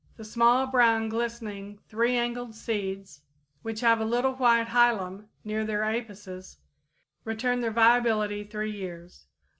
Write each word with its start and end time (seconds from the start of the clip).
The 0.17 0.25
small, 0.25 0.65
brown, 0.65 1.09
glistening 1.09 1.77
three 1.87 2.15
angled 2.15 2.55
seeds, 2.55 3.21
which 3.61 3.81
have 3.81 4.01
a 4.01 4.03
little 4.03 4.33
white 4.33 4.67
hilum 4.69 5.27
near 5.43 5.63
their 5.63 5.83
apices, 5.83 6.57
retain 7.23 7.59
their 7.59 7.69
viability 7.69 8.43
three 8.43 8.71
years. 8.71 9.27